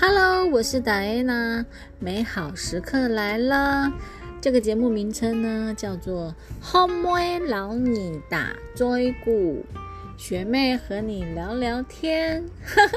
[0.00, 1.66] Hello，我是达安娜，
[1.98, 3.92] 美好时刻来了。
[4.40, 6.32] 这个节目名称呢叫做
[6.64, 9.66] 《homie 老你打追鼓》，
[10.16, 12.44] 学妹和你聊聊天。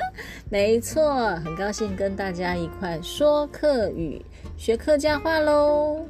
[0.47, 4.23] 没错，很高兴跟大家一块说客语，
[4.55, 6.05] 学客家话喽。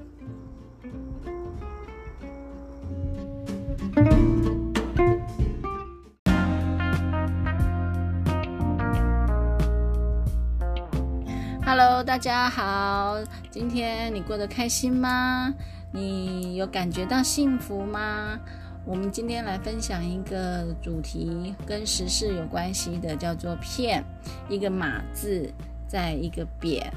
[12.04, 13.20] 大家好，
[13.52, 15.54] 今天你过得开心吗？
[15.92, 18.40] 你有感觉到幸福吗？
[18.86, 24.04] 我们今天来分享一个主题，跟时事有关系的，叫做“骗”，
[24.50, 25.48] 一个马字，
[25.88, 26.92] 在一个扁，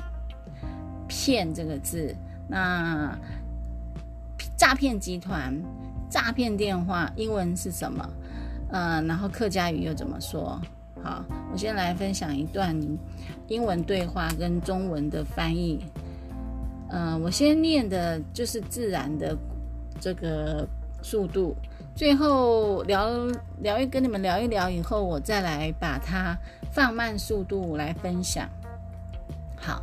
[1.07, 2.17] 骗这个字。
[2.48, 3.15] 那
[4.57, 5.55] 诈骗集团、
[6.09, 8.09] 诈骗电话，英文是什么？
[8.71, 10.59] 呃，然后客家语又怎么说？
[11.05, 11.23] 好，
[11.53, 12.75] 我先来分享一段
[13.49, 15.84] 英文对话跟中文的翻译。
[16.89, 19.37] 呃，我先念的就是自然的
[20.01, 20.67] 这个
[21.03, 21.55] 速度，
[21.95, 23.06] 最后聊
[23.61, 26.34] 聊一跟你们聊一聊以后，我再来把它
[26.73, 28.48] 放慢速度来分享。
[29.56, 29.83] 好，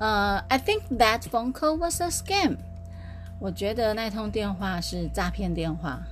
[0.00, 2.56] 呃，I think that phone call was a scam。
[3.38, 6.02] 我觉得那通电话是诈骗电话。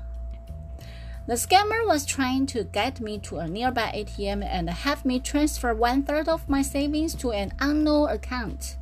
[1.27, 5.73] The scammer was trying to get me to a nearby ATM and have me transfer
[5.73, 8.75] one third of my savings to an unknown account。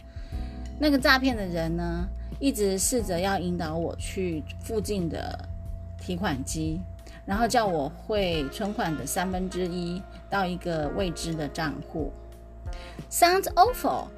[0.78, 2.08] 那个诈骗的人呢，
[2.40, 5.50] 一直试着要引导我去附近的
[6.00, 6.80] 提款机，
[7.26, 12.14] 然后叫我汇存款的三分之一到一个未知的账户。
[13.10, 14.10] Sounds awful.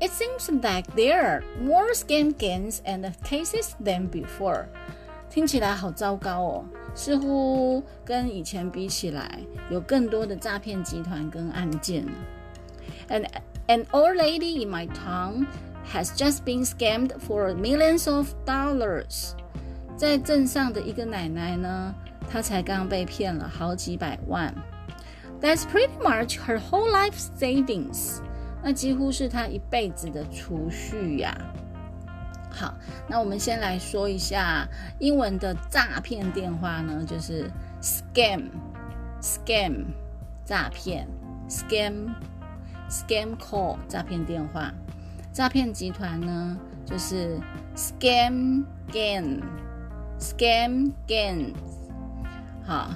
[0.00, 4.66] It seems like there are more scam gains and cases than before.
[5.33, 6.65] 听起来好糟糕哦。
[6.93, 9.39] 似乎跟以前比起来，
[9.71, 12.05] 有更多的诈骗集团跟案件。
[13.09, 13.25] And
[13.65, 15.47] an old lady in my town
[15.91, 19.31] has just been scammed for millions of dollars。
[19.97, 21.95] 在镇上的一个奶奶呢，
[22.29, 24.53] 她才刚被骗了好几百万。
[25.41, 28.19] That's pretty much her whole life savings。
[28.61, 31.35] 那几乎是她一辈子的储蓄呀。
[32.55, 32.71] 好，
[33.07, 34.67] 那我们先来说一下
[34.99, 37.49] 英文的诈骗电话呢，就是
[37.81, 39.85] scam，scam，
[40.45, 41.07] 诈骗
[41.49, 44.71] ，scam，scam call，诈骗电话，
[45.33, 46.55] 诈骗集团呢
[46.85, 47.39] 就是
[47.75, 51.55] scam gang，scam gang。
[52.63, 52.91] 好，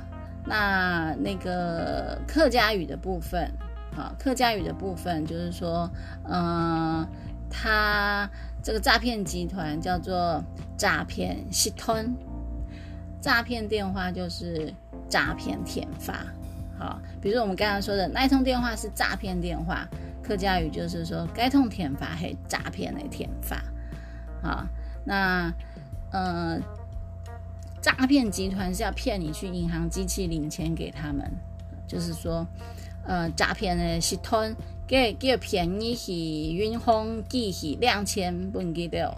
[0.45, 3.51] 那那个客家语的部分，
[3.95, 5.89] 好，客家语的部分就是说，
[6.29, 7.07] 嗯。
[7.49, 8.29] 他
[8.67, 10.43] 这个诈骗集团叫做
[10.75, 11.95] 诈骗系统，
[13.21, 14.73] 诈骗电话就是
[15.07, 16.13] 诈骗填发。
[16.77, 19.87] 好，比如说我们刚刚说的那一通电话是诈骗电话，
[20.21, 23.55] 客家语就是说该通填发还诈骗的填发。
[24.43, 24.67] 好，
[25.05, 25.49] 那
[26.11, 26.59] 呃，
[27.81, 31.31] 诈骗集团是要骗你去银行机器领钱给他们，
[31.87, 32.45] 就是说
[33.05, 34.53] 呃，诈骗的系统。
[34.87, 39.13] 给叫便宜是云峰记是两千不记得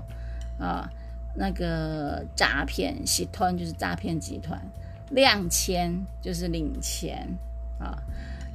[0.59, 0.89] 啊，
[1.35, 4.59] 那个诈骗集团就是诈骗集团，
[5.11, 7.37] 两千就是领钱
[7.79, 8.01] 啊。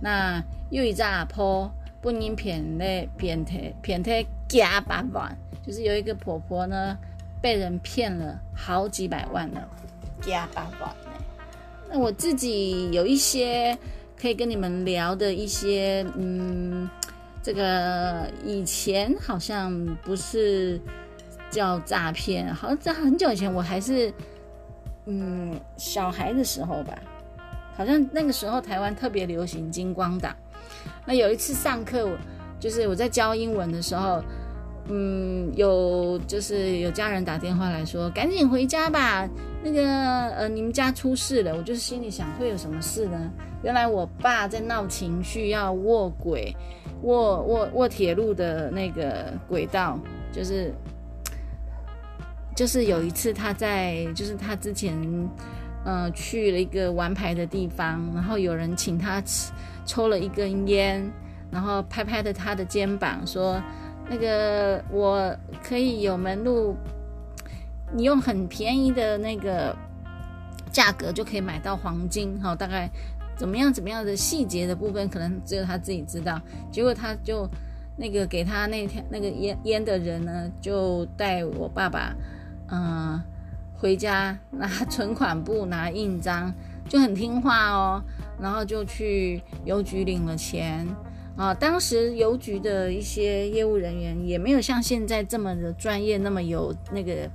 [0.01, 1.71] 那又一诈婆
[2.03, 4.11] 不应骗嘞，骗他骗他
[4.49, 6.99] 加八万，就是有一个婆婆呢
[7.41, 9.69] 被人骗了好几百万了，
[10.21, 10.93] 加八万
[11.89, 13.79] 那我自己有一些
[14.21, 16.91] 可以跟你们聊的一些嗯。
[17.45, 19.71] 这个以前好像
[20.03, 20.81] 不是
[21.51, 24.11] 叫诈骗，好像在很久以前，我还是
[25.05, 26.95] 嗯小孩的时候吧，
[27.77, 30.35] 好像那个时候台湾特别流行金光党。
[31.05, 32.17] 那有一次上课，
[32.59, 34.25] 就是我在教英文的时候，
[34.89, 39.29] 嗯，有就是有家人打电话来说，赶紧回家吧，
[39.63, 39.87] 那个
[40.31, 41.55] 呃你们家出事了。
[41.55, 43.31] 我就是心里想，会有什么事呢？
[43.63, 46.57] 原来我爸在闹情绪，要卧轨。
[47.05, 49.99] 卧卧卧铁路的那个轨道，
[50.33, 50.73] 就是
[52.57, 54.97] 就是有一次他在，就是他之前
[55.85, 59.53] 呃去了一个玩牌的地方，然后有人请他吃
[59.85, 61.09] 抽了一根烟，
[61.51, 63.63] 然后拍拍的他的肩膀说
[64.09, 66.75] ：“那个我可以有门路，
[67.93, 69.77] 你用很便宜的那个
[70.73, 72.91] 价格就可以买到黄金。”哈，大概。
[73.37, 73.73] 怎么样？
[73.73, 76.41] 怎么样的细节的部分，可能只有他自己知道。
[76.71, 77.49] 结果他就
[77.97, 82.15] 那个给他那天那个烟烟的人呢，就带我爸爸，
[82.71, 83.21] 嗯，
[83.77, 86.53] 回家拿存款簿、拿印章，
[86.89, 88.03] 就很听话哦。
[88.41, 90.85] 然后就去邮局领了钱，
[91.37, 97.31] 啊，当时邮局的一些业务人员也没有像现在这么的专业，那么有那个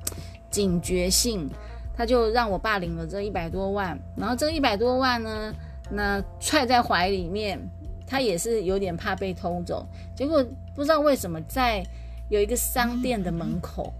[0.52, 1.50] 警觉性，
[1.96, 5.54] 他就让我爸领了这一百多万，然后这一百多万呢，
[5.92, 7.60] 那揣在怀里面，
[8.06, 10.46] 他也是有点怕被偷走，结果
[10.76, 11.84] 不知道为什么在
[12.30, 13.94] 有一个商店的门口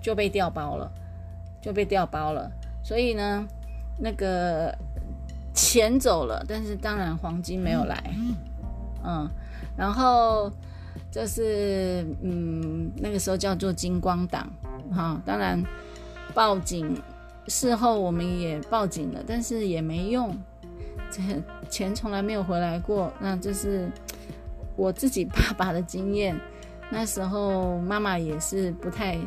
[0.00, 0.90] 就被调包了，
[1.60, 2.50] 就被调包了，
[2.82, 3.46] 所以呢，
[3.98, 4.76] 那个
[5.52, 8.14] 钱走了，但是当然黄金没有来。
[9.04, 9.28] 嗯，
[9.76, 10.50] 然后
[11.10, 14.48] 就是嗯，那个时候叫做金光党，
[14.92, 15.62] 哈，当然
[16.32, 16.96] 报警，
[17.48, 20.53] 事后我们也报警了，但是也没用，这
[21.68, 23.12] 钱从来没有回来过。
[23.20, 23.90] 那这是
[24.76, 26.38] 我自己爸爸的经验，
[26.90, 29.18] 那时候妈妈也是不太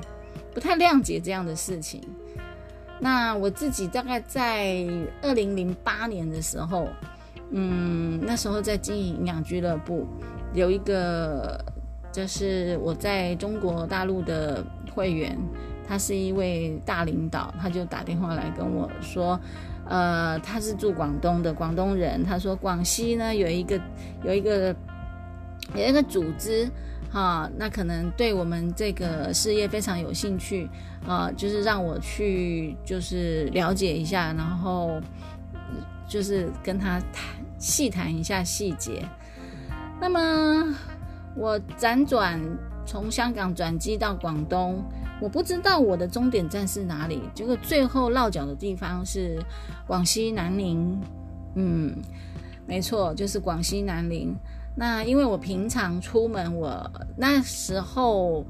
[0.54, 2.02] 不太谅解这样的事情。
[3.00, 4.86] 那我自己大概在
[5.22, 6.88] 二零零八年的时候。
[7.50, 10.06] 嗯，那时候在经营营养俱乐部，
[10.54, 11.58] 有一个
[12.12, 14.62] 就是我在中国大陆的
[14.94, 15.40] 会员，
[15.88, 19.40] 他是一位大领导，他就打电话来跟我说，
[19.90, 23.80] 呃，他是住广东的广东人，他说广西呢有一个
[24.24, 24.76] 有一个
[25.76, 26.70] 有一个组织，
[27.12, 30.70] 哈，那可能对我们这个事业非常有兴趣，
[31.08, 35.00] 啊，就是让我去就是了解一下，然后。
[36.10, 39.04] 就是跟他谈细谈一下细节。
[40.00, 40.74] 那么
[41.36, 42.40] 我辗转
[42.86, 44.82] 从香港转机到广东，
[45.22, 47.22] 我不知道我的终点站是哪里。
[47.34, 49.40] 结果最后落脚的地方是
[49.86, 51.00] 广西南宁。
[51.56, 51.96] 嗯，
[52.66, 54.36] 没错，就是广西南宁。
[54.76, 58.46] 那因为我平常出门，我那时候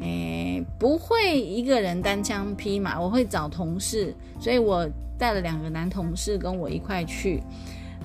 [0.00, 4.88] 诶不会一个人单枪匹马，我会找同事，所以我。
[5.18, 7.42] 带了两个男同事跟我一块去，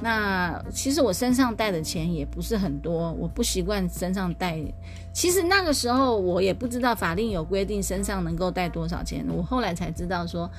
[0.02, 4.60] 那其实我身上带的钱也不是很多，我不习惯身上带。
[5.14, 10.50] 其实那个时候我也不知道法令有规定身上能够带多少钱，我后来才知道说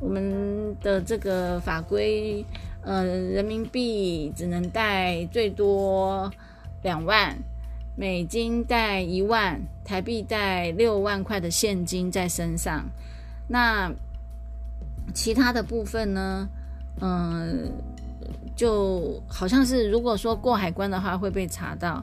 [0.00, 2.44] 我们的这个法规，
[2.82, 6.30] 呃，人民币只能带最多
[6.82, 7.36] 两万，
[7.96, 12.84] 美金带一万，台币带六万块的现金在身上，
[13.48, 13.92] 那。
[15.12, 16.48] 其他的部分呢，
[17.00, 17.70] 嗯，
[18.54, 22.02] 就好像是如果说过海关的话会被查到。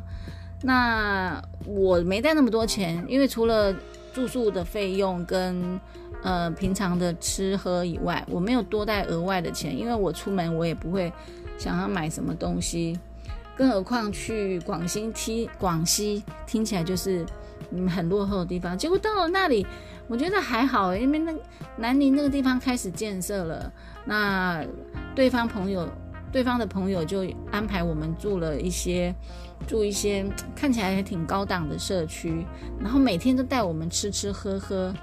[0.62, 3.74] 那我没带那么多钱，因为除了
[4.14, 5.80] 住宿的费用跟
[6.22, 11.12] 呃平常的吃喝以外，我没有多带额外的钱，因为我出门我也不会
[11.58, 13.00] 想要买什么东西，
[13.56, 17.26] 更何况去广西听广西听起来就是
[17.72, 19.66] 嗯很落后的地方，结果到了那里。
[20.10, 21.32] 我觉得还好，因为那
[21.78, 23.72] 南宁那个地方开始建设了，
[24.06, 24.66] 那
[25.14, 25.88] 对方朋友、
[26.32, 29.14] 对方的朋友就安排我们住了一些，
[29.68, 32.46] 住一些看起来还挺高档的社区，
[32.80, 34.94] 然后每天都带我们吃吃喝喝，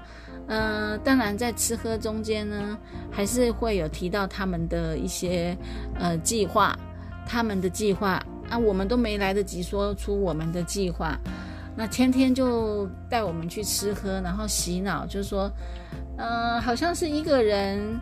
[0.47, 2.77] 嗯，当然在吃喝中间呢，
[3.11, 5.57] 还是会有提到他们的一些
[5.99, 6.77] 呃计划，
[7.25, 11.17] 他们的计划啊，我们都没来得及说出我们的计划。
[11.75, 15.51] 那天天就带我们去吃喝，然后洗脑，就说，
[16.17, 17.99] 嗯，好像是一个人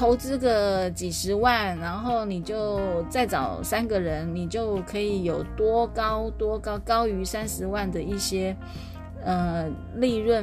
[0.00, 8.56] 投资个几十万，然后你就再找三个人，你就可以有多高多高，高于三十万的一些
[9.22, 10.42] 呃利润。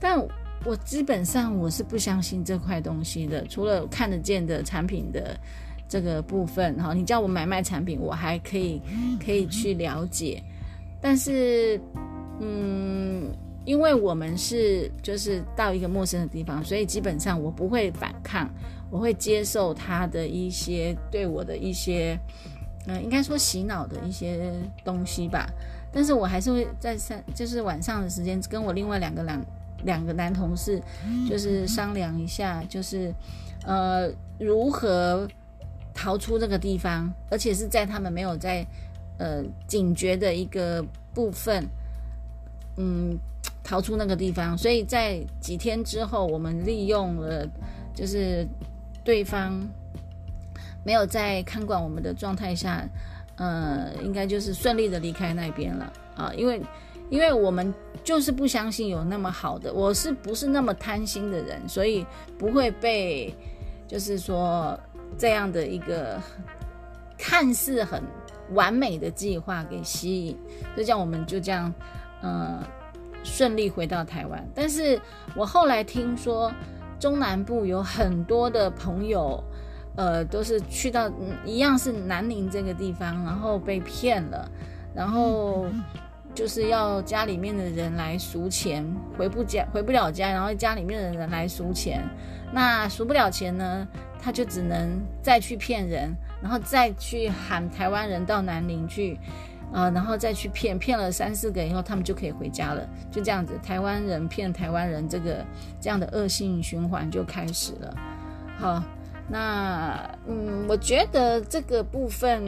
[0.00, 0.20] 但
[0.64, 5.38] 我基本上我是不相信这块东西的，除了看得见的产品的。
[5.88, 8.82] 这个部分哈，你叫我买卖产品，我还可以
[9.24, 10.42] 可以去了解，
[11.00, 11.80] 但是，
[12.40, 13.30] 嗯，
[13.66, 18.48] 因为我们是就是到一个陌生的地方，所以基本上我不会反抗，
[18.90, 22.18] 我会接受他的一些对我的一些，
[22.86, 24.50] 嗯，应该说洗脑的一些
[24.82, 25.46] 东西吧。
[25.92, 29.44] 但是我还是会在三，就是晚上的时间跟我另外两个两
[29.84, 30.80] 两个男同事，
[31.28, 33.12] 就是商量一下，就是
[33.66, 34.08] 呃
[34.38, 35.28] 如何。
[35.98, 38.62] 逃出这个地方，而且是在他们没有在
[39.18, 41.66] 呃警觉的一个部分，
[42.76, 43.18] 嗯，
[43.66, 44.56] 逃出那个地方。
[44.56, 47.44] 所以在几天之后，我们利用了
[47.92, 48.46] 就是
[49.02, 49.60] 对方
[50.84, 52.88] 没有在看管我们的状态下，
[53.36, 56.32] 呃，应该就是顺利的离开那边了啊。
[56.36, 56.62] 因为
[57.10, 62.06] 因为我们就是不相信有那么好的，我是不是那么贪心的人，所以
[62.38, 63.34] 不会被
[63.88, 64.78] 就是说。
[65.16, 66.20] 这样的一个
[67.16, 68.02] 看似很
[68.52, 70.36] 完美的计划给吸引，
[70.76, 71.72] 就这样我们就这样，
[72.22, 72.58] 嗯，
[73.26, 74.42] 顺利回到台湾。
[74.54, 74.98] 但是
[75.34, 76.52] 我后来听说，
[76.98, 79.42] 中南部有很多的朋友，
[79.96, 81.10] 呃，都是去到
[81.44, 84.48] 一样是南宁这个地方，然后被骗了，
[84.94, 85.66] 然后
[86.34, 88.86] 就是要家里面的人来赎钱，
[89.18, 92.02] 回不家回不了家，然后家里面的人来赎钱，
[92.52, 93.86] 那赎不了钱呢，
[94.22, 99.18] 他就只能再去骗人，然后再去喊台湾人到南宁去。
[99.72, 102.88] 啊，然后再去骗，骗了三四个以后，他们就可以回家了。
[103.10, 105.44] 就这样子，台湾人骗台湾人，这个
[105.80, 107.96] 这样的恶性循环就开始了。
[108.56, 108.82] 好，
[109.28, 112.42] 那嗯，我觉得这个部分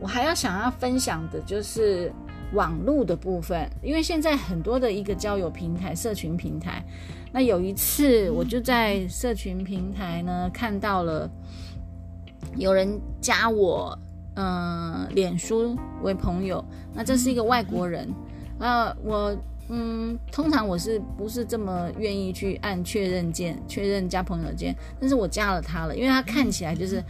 [0.00, 2.10] 我还要想要分享的就是
[2.52, 6.82] 网络的部分，因为现在很多的一个交友平台、社群平台。
[7.32, 11.28] 那有一次，我就在社群平台呢看到了
[12.56, 13.98] 有人加我。
[14.36, 18.12] 嗯，脸书为朋友，那这是一个外国人
[18.58, 18.92] 啊。
[19.04, 19.36] 我
[19.68, 24.74] 嗯，通常我是不是这么愿意去按确认键，确认加朋友键？
[25.00, 27.02] 但是我加了他了，因为他看起来就是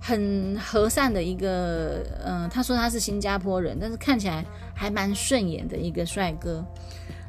[0.00, 6.64] 很和善的一个，嗯，他说他是新加坡人，但是看起来还蛮顺眼的一个帅哥。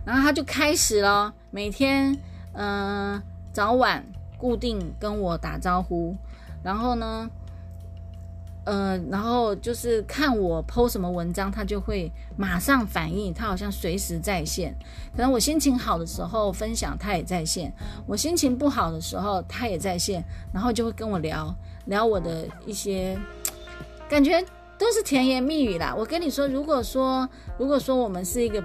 [0.04, 2.18] 然后他就开始了，每天
[2.54, 3.22] 嗯
[3.54, 4.04] 早晚
[4.38, 6.16] 固定跟我打招呼，
[6.64, 7.30] 然后呢。
[8.66, 14.76] 呃，然后就是看我 PO 什么文章，他就会马上反应，他好像随时在线。
[15.16, 17.70] 可能我心情好的时候分享，他也在线；
[18.08, 21.56] 我心情不好的时候，他也在线，然后就会跟我聊
[21.86, 23.16] 聊我的一些
[24.10, 24.44] 感觉，
[24.78, 25.94] 都是甜言蜜语啦。
[25.96, 27.30] 我跟你说，如果说
[27.60, 28.64] 如果说我们是一个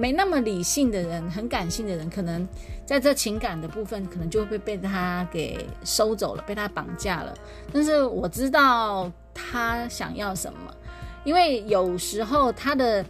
[0.00, 2.48] 没那么理性的人，很感性的人，可能。
[2.86, 7.32] 在这情感的部分，可能就会被他给收走了，被他绑架了。
[7.72, 10.74] 但是我知道他想要什么，
[11.22, 13.04] 因为有时候他的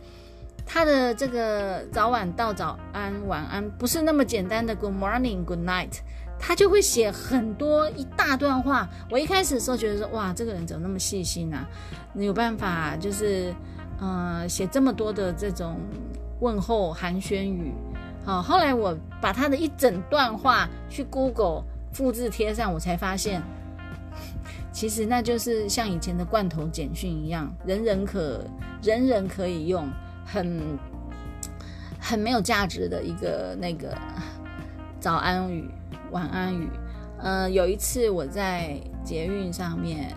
[0.67, 6.01] 他的这个早晚到早安晚安不是那么简单的 Good morning Good night，
[6.39, 8.87] 他就会写很多一大段话。
[9.11, 11.67] 我一开始的时候觉得说，哇，这个人怎么那么细心啊？
[12.13, 13.55] 你有办法就是
[13.99, 15.81] 呃写这么多的这种
[16.41, 17.73] 问候寒暄语。
[18.25, 23.43] 好，后来我把他的一整段话去 Google 复制贴上，我才发现，
[24.73, 28.45] 其实那就是像以前的罐头简讯一样，人人可
[28.83, 29.89] 人人可以用，
[30.27, 30.79] 很
[31.99, 33.97] 很没有价值的一个那个
[35.01, 35.71] 早安语、
[36.11, 36.69] 晚安语。
[37.19, 40.15] 呃，有一次我在捷运上面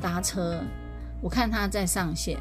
[0.00, 0.60] 搭车，
[1.20, 2.38] 我看他在上线。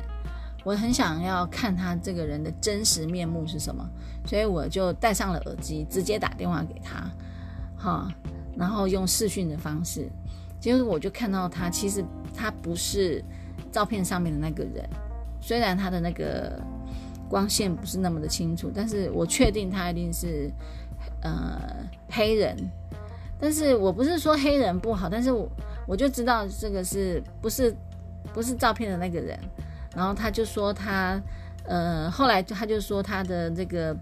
[0.64, 3.86] 我很想要看他这个人的真实面目是什么，
[4.26, 7.12] 所以我就戴上了耳机，直接打电话给他，
[7.78, 8.08] 哈，
[8.56, 10.08] 然后用视讯的方式，
[10.62, 12.04] 结果我就看到他，其实
[12.34, 13.22] 他不是
[13.74, 14.90] 照片上面的那个人，
[15.42, 16.58] 虽然他的那个
[17.28, 20.50] 光线不是那么的清楚，但是我确定他一定是
[21.24, 21.60] 呃
[22.10, 22.56] 黑人，
[23.38, 25.50] 但是我不是说黑人不好，但是我
[25.86, 27.76] 我就知道这个是不是
[28.34, 29.38] 不是照片的那个人。
[29.96, 31.22] 然后他就说他，
[31.66, 33.96] 呃，后来他就说他的这个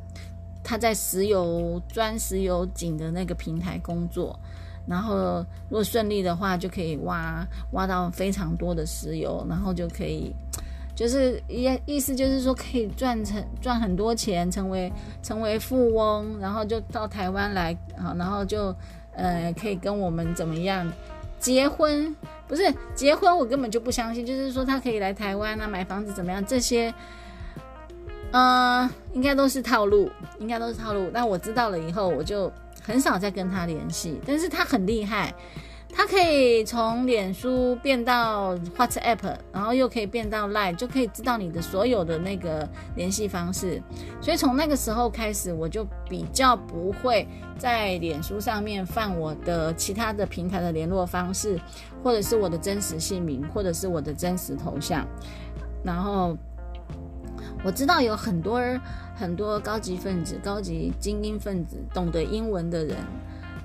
[0.63, 4.39] 他在石油钻石油井的那个平台工作，
[4.87, 10.33] 然后如果顺利的话，就可以挖挖到非常多的石油，然后就可以，
[10.95, 18.73] 就是意意思就是说可以赚成赚很多钱，成为成为富翁，然后就到台湾来好，然后就
[19.13, 20.91] 呃可以跟我们怎么样？
[21.41, 22.15] 结婚
[22.47, 24.25] 不是结婚，我根本就不相信。
[24.25, 26.45] 就是说他可以来台湾啊，买房子怎么样？
[26.45, 26.93] 这些，
[28.31, 31.09] 嗯，应该都是套路，应该都是套路。
[31.11, 32.49] 那我知道了以后，我就
[32.81, 34.21] 很少再跟他联系。
[34.25, 35.33] 但是他很厉害。
[35.93, 43.81] 它可以从脸书变到 WhatsApp，然后又可以变到 Line，就可以知道你的所有的那个联系方式。
[44.21, 51.59] 所以从那个时候开始，我就比较不会在脸书上面放我的其他的平台的联络方式，
[52.01, 55.05] 或者是我的真实姓名，或者是我的真实头像。
[55.83, 56.35] 然后
[57.63, 58.59] 我知道有很多
[59.15, 62.95] 很多高级分子、高级精英分子，懂得英文的人。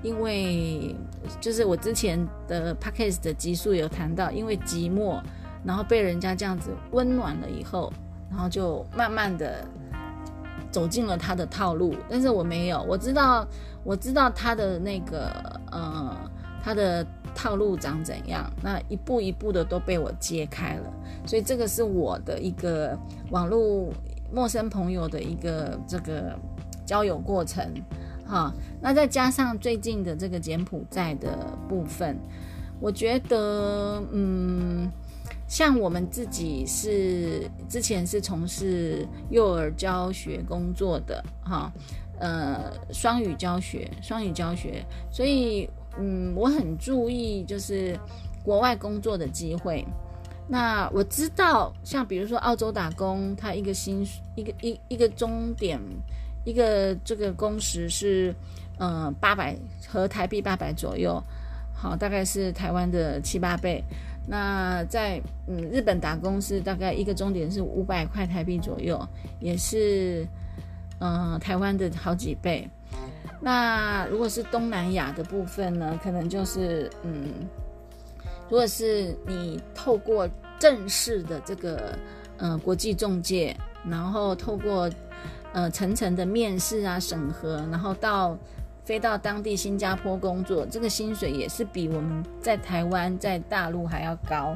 [0.03, 0.95] 因为
[1.41, 2.19] 就是我之前
[2.49, 5.21] 的 podcast 的集数有谈到，因为寂寞，
[5.65, 7.93] 然后被人家这样子温暖了以后，
[8.31, 9.67] 然后就慢慢的
[10.71, 11.95] 走进了他的套路。
[12.09, 13.47] 但是我没有，我知道，
[13.85, 15.31] 我知道他的那个
[15.71, 16.17] 呃，
[16.63, 20.93] 他的套路长怎样，那一步一步的都被我揭开了。
[21.27, 22.99] 所以这个是我的一个
[23.31, 23.93] 网络
[24.33, 26.39] 陌生朋友的一个这个
[26.85, 27.73] 交友过程。
[28.27, 32.19] 哈，那再加上最近的这个柬埔寨的部分，
[32.81, 34.91] 我觉得，嗯，
[35.47, 41.73] 像我们自己是之前是从事幼儿教学工作的，哈，
[42.19, 45.69] 呃，双语教学，双语教学，所以
[45.99, 47.99] 嗯，我很注意就是
[48.43, 49.87] 国外工作的机会。
[50.49, 54.07] 那我知道，像比如说澳洲打工，他一个薪
[54.37, 55.81] 一个一一个钟点，
[56.47, 58.33] 一个这个工时是
[58.79, 59.57] 嗯八百
[59.89, 61.21] 和台币八百左右，
[61.75, 63.83] 好，大概是台湾的七八倍。
[64.29, 68.97] 那在嗯日本打工是大概一个钟点是五百块台币左右，
[69.41, 70.25] 也是
[71.01, 72.69] 嗯台湾的好几倍。
[73.41, 77.29] 那如果是东南亚的部分呢，可能就是嗯，
[78.49, 80.29] 如果是你透过
[80.61, 81.99] 正式的这个
[82.39, 84.89] 嗯国际中介，然后透过
[85.57, 88.39] 呃层层的面试啊审核，然后到。
[88.87, 94.55] 飞到当地新加坡工作，这个薪水也是比我们在台湾在大陆还要高。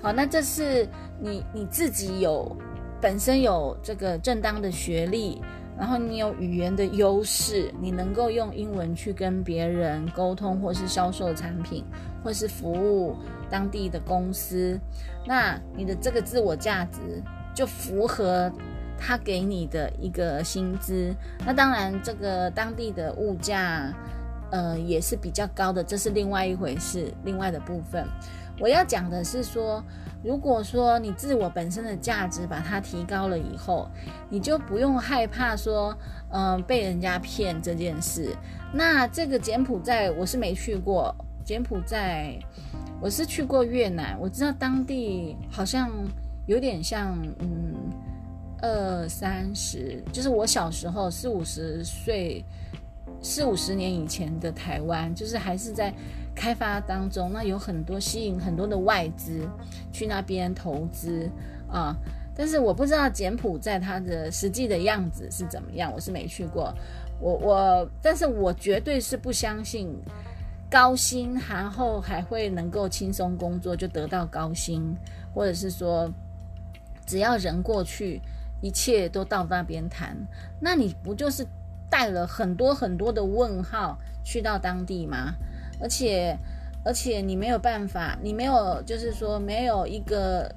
[0.00, 0.88] 好，那这是
[1.20, 2.56] 你你自己有
[2.98, 5.42] 本身有这个正当的学历，
[5.76, 11.84] 然后你有语言的优势，你能够用英文去跟别人沟通，或是销售产品，
[12.24, 13.14] 或是服务
[13.50, 14.80] 当地的公司，
[15.26, 17.22] 那你的这个自我价值
[17.54, 18.50] 就符合。
[18.98, 21.14] 他给你的一个薪资，
[21.46, 23.94] 那当然这个当地的物价，
[24.50, 28.04] 呃也是比较高的，这是另外一回事，另外的部分。
[28.60, 29.80] 我要讲的是说，
[30.24, 33.88] 如果说你自我本身的价值把它提高了以后，
[34.28, 35.96] 你就不用害怕说，
[36.32, 38.34] 嗯被人家骗这件事。
[38.72, 41.14] 那这个柬埔寨我是没去过，
[41.44, 42.36] 柬埔寨
[43.00, 45.88] 我是去过越南，我知道当地好像
[46.46, 47.74] 有点像，嗯。
[48.60, 52.44] 二三十，就是我小时候四五十岁，
[53.22, 55.94] 四五十年以前的台湾，就是还是在
[56.34, 57.32] 开发当中。
[57.32, 59.48] 那有很多吸引很多的外资
[59.92, 61.30] 去那边投资
[61.70, 61.96] 啊，
[62.34, 66.74] 但是我不知道柬埔寨它的实际的样子是怎么样，我是没去过。
[67.20, 69.88] 我我，但是我绝对是不相信
[70.68, 74.96] 高薪然后还会能够轻松工作就得到高薪，
[75.32, 76.12] 或者是说
[77.06, 78.20] 只要人过去。
[78.60, 80.16] 一切都到那边谈，
[80.60, 81.46] 那你不就是
[81.88, 85.34] 带了很多很多的问号去到当地吗？
[85.80, 86.36] 而且，
[86.84, 90.52] 而且你没有办法，你没有就是说没有一个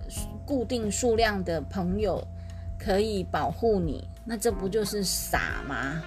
[0.46, 2.26] 固定数量的朋友
[2.80, 6.02] 可以保护你，那这不就是傻吗？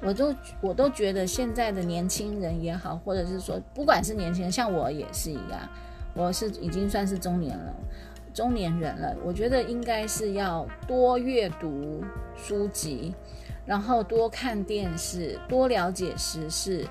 [0.00, 5.68] 我都我都觉得现在的年轻人也好，或者是说不管是年轻人，像我也是一样，
[6.14, 7.74] 我是已经算是中年了。
[8.34, 12.02] 中年人了，我觉得应该是要多阅读
[12.36, 13.14] 书籍，
[13.64, 16.84] 然后多看电视，多了解时事，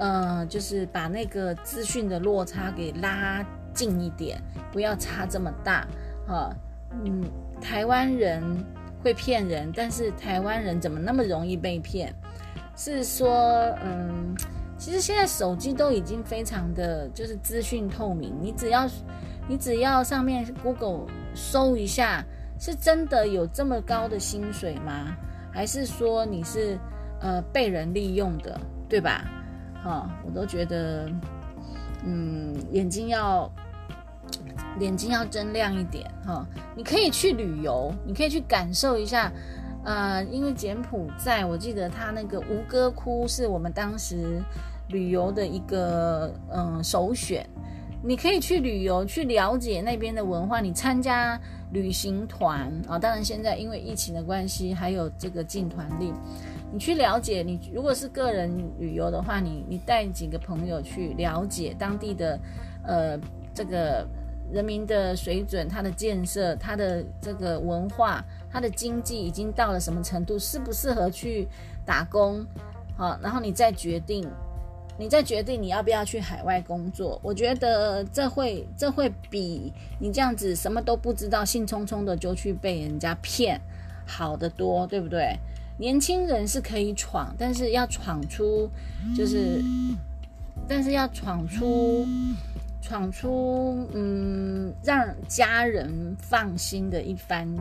[0.00, 5.86] 嗯，就是把那个资讯的落差给拉近一点，不要差这么大
[6.26, 6.52] 哈。
[7.04, 7.22] 嗯，
[7.60, 8.42] 台湾人
[9.00, 12.12] 会骗人，但是台湾人怎么那么容易被骗？
[12.76, 13.32] 是说，
[13.84, 14.34] 嗯，
[14.76, 18.90] 其实现在手机都已经非常的就是资讯透明，你只要。
[19.48, 22.24] 你只要上面 Google 搜一下，
[22.58, 25.16] 是真的有这么高的薪水吗？
[25.52, 26.78] 还是说你是
[27.20, 29.24] 呃被人利用的，对吧？
[29.82, 31.10] 哈，我都觉得，
[32.04, 33.50] 嗯，眼睛要
[34.80, 36.46] 眼睛要睁亮一点哈。
[36.74, 39.30] 你可以去旅游，你可以去感受一下，
[39.84, 44.42] 呃，因为柬埔寨，我记得它那个吴哥窟是我们当时
[44.88, 47.46] 旅游的一个嗯首选。
[48.06, 50.60] 你可以去旅游，去了解那边的文化。
[50.60, 51.40] 你参加
[51.72, 56.12] 旅行团啊，当然现在因为疫情的关系，还有这个进团令，
[56.70, 57.42] 你去了解。
[57.42, 62.38] 你如果是个人旅游的话，你你带几个朋友去了解当地的，
[62.82, 63.18] 呃，
[63.54, 64.06] 这个
[64.52, 71.48] 人民的水准、它的建设、它的这个文化、它的经济已经到了什么程度，适不适合去
[71.86, 72.44] 打工？
[72.98, 74.28] 好，然后你再决定。
[74.96, 83.60] 你再决定你要不要去海外工作，我觉得这会这会比你这样子什么都不知道，兴冲冲的就去被人家骗
[84.06, 85.36] 好得多，对不对？
[85.78, 88.70] 年轻人是可以闯，但是要闯出
[89.16, 89.60] 就是，
[90.68, 92.06] 但是要闯出
[92.80, 97.52] 闯出嗯，让家人放心的一番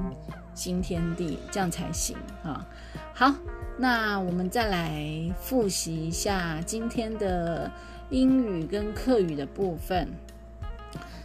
[0.53, 2.67] 新天地，这样才行啊。
[3.13, 3.33] 好。
[3.77, 7.69] 那我们再来复习一下今天的
[8.09, 10.07] 英语跟课语的部分。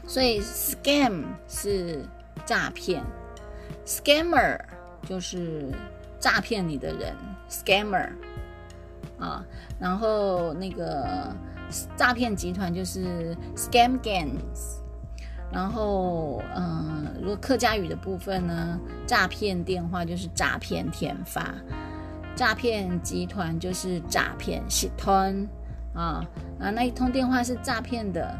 [0.07, 2.03] 所以，scam 是
[2.47, 3.05] 诈骗
[3.85, 4.59] ，scammer
[5.07, 5.71] 就是
[6.19, 7.15] 诈骗你的人
[7.51, 8.09] ，scammer
[9.19, 9.45] 啊。
[9.79, 11.31] 然后那个
[11.95, 14.79] 诈骗集团就是 scam gangs。
[15.53, 21.55] 然后，嗯，如果客家语的部分呢，诈骗电话就是诈骗天发。
[22.39, 25.35] 诈骗集团就是诈骗集团
[25.93, 26.25] 啊
[26.61, 28.33] 啊，那一通电话是诈骗的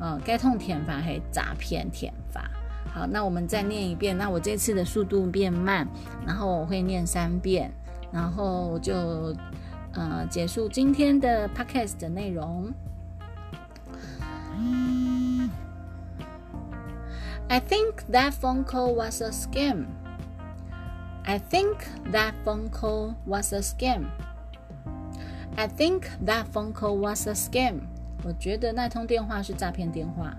[0.00, 2.50] 啊，该通填法还诈骗填法。
[2.92, 4.18] 好，那我们再念一遍。
[4.18, 5.86] 那我这次的速度变慢，
[6.26, 7.70] 然后我会念三遍，
[8.10, 9.32] 然后就
[9.92, 12.72] 呃结束今天的 podcast 的内容。
[17.46, 19.84] I think that phone call was a scam.
[21.25, 24.09] I think that phone call was a scam.
[25.57, 27.81] I think that phone call was a scam.
[28.23, 30.35] 我觉得那通电话是诈骗电话。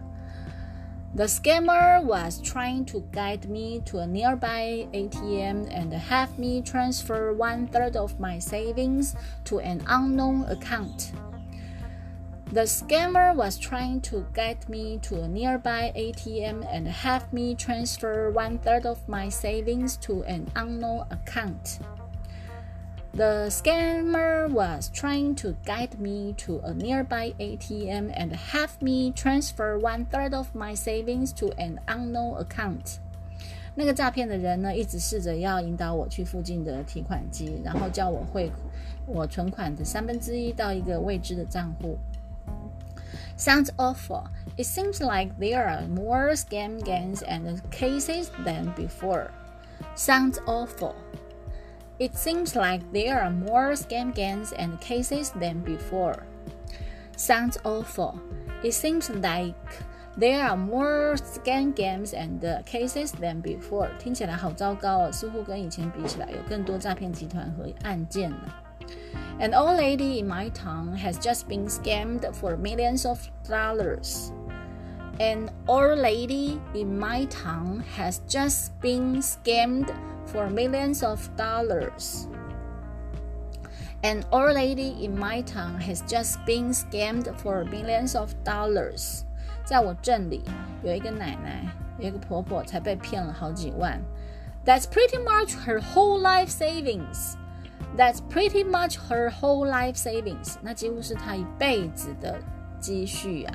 [1.14, 7.34] The scammer was trying to guide me to a nearby ATM and have me transfer
[7.34, 11.10] one third of my savings to an unknown account.
[12.52, 18.32] The scammer was trying to guide me to a nearby ATM and have me transfer
[18.32, 21.78] one third of my savings to an unknown account.
[23.12, 29.78] The scammer was trying to guide me to a nearby ATM and have me transfer
[29.78, 32.98] one third of my savings to an unknown account.
[33.76, 38.50] 那个诈骗的人呢，一直试着要引导我去附近的提款机，然后叫我汇
[39.06, 41.96] 我存款的三分之一到一个未知的账户。
[43.36, 44.28] Sounds awful.
[44.56, 49.30] It seems like there are more scam gangs and cases than before.
[49.94, 50.94] Sounds awful.
[51.98, 56.24] It seems like there are more scam gangs and cases than before.
[57.16, 58.18] Sounds awful.
[58.62, 59.54] It seems like
[60.16, 63.90] there are more scam games and cases than before.
[63.98, 68.54] 听起来好糟糕哦，似乎跟以前比起来，有更多诈骗集团和案件了。
[69.38, 74.32] An old lady in my town has just been scammed for millions of dollars.
[75.18, 79.90] An old lady in my town has just been scammed
[80.26, 82.26] for millions of dollars.
[84.02, 89.24] An old lady in my town has just been scammed for millions of dollars.
[89.64, 90.42] 在我镇里
[90.82, 91.66] 有一个奶奶，
[91.98, 94.00] 有一个婆婆才被骗了好几万。
[94.64, 97.36] That's pretty much her whole life savings.
[97.97, 100.55] That's pretty much her whole life savings.
[100.61, 102.37] 那几乎是她一辈子的
[102.79, 103.53] 积蓄啊！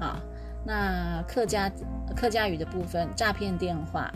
[0.00, 0.22] 啊，
[0.64, 1.70] 那客家
[2.16, 4.12] 客家语的部分，诈骗电话。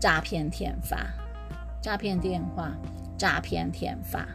[0.00, 0.98] 诈骗天法，
[1.80, 2.72] 诈骗电话，
[3.16, 4.26] 诈骗天法，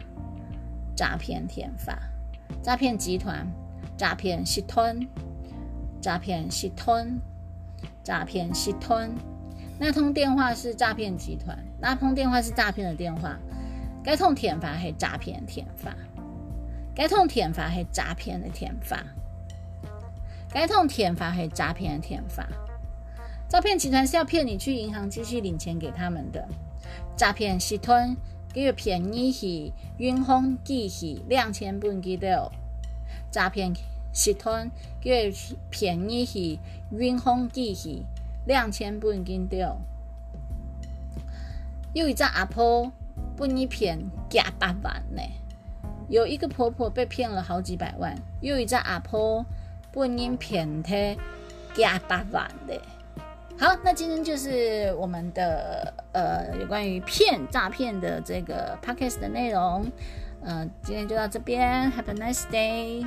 [0.96, 1.98] 诈骗天法，
[2.62, 3.46] 诈骗集团，
[3.94, 5.06] 诈骗系统，
[6.00, 7.20] 诈骗系统，
[8.02, 9.10] 诈骗系统。
[9.78, 13.38] 那通电话是诈骗集团，那通电话是诈骗的电话。
[14.08, 15.94] 该通天法系诈骗天法，
[16.94, 19.04] 该通天法系诈骗的天法，
[20.50, 22.48] 该通天法系诈骗的天法。
[23.50, 26.48] 诈骗集团是要骗你去银行继续领钱给他们的。
[27.18, 28.16] 诈骗系统
[28.54, 32.50] 叫骗你去银行继续两千本记得。
[33.30, 33.74] 诈骗
[34.14, 34.70] 系统
[35.02, 35.12] 叫
[35.68, 36.58] 骗你去
[36.98, 38.04] 银行继续
[38.46, 39.76] 两千本记得。
[41.92, 42.90] 有一只阿婆
[43.38, 43.96] 不你骗
[44.28, 45.22] 假八万呢，
[46.08, 48.12] 有一个婆婆被骗了好几百万。
[48.40, 49.46] 有一只阿婆
[49.92, 50.92] 不你骗她
[51.72, 52.82] 假八万的。
[53.56, 59.86] 好，那今天就是我们的呃有关于骗诈骗的这个 podcast 的内容，
[60.42, 63.06] 呃，今天就到这边，Have a nice day。